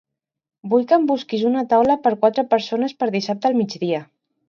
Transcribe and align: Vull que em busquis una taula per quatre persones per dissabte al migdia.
Vull 0.71 0.85
que 0.91 0.97
em 1.01 1.05
busquis 1.11 1.45
una 1.51 1.63
taula 1.75 1.99
per 2.07 2.17
quatre 2.25 2.47
persones 2.57 2.99
per 3.03 3.15
dissabte 3.21 3.53
al 3.55 3.63
migdia. 3.63 4.07